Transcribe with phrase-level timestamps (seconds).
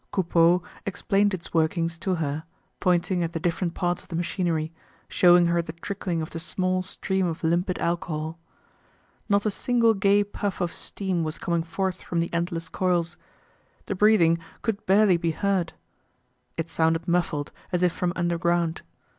[0.11, 2.43] Coupeau explained its workings to her,
[2.79, 4.73] pointing at the different parts of the machinery,
[5.07, 8.39] showing her the trickling of the small stream of limpid alcohol.
[9.29, 13.15] Not a single gay puff of steam was coming forth from the endless coils.
[13.85, 15.73] The breathing could barely be heard.
[16.57, 18.81] It sounded muffled as if from underground.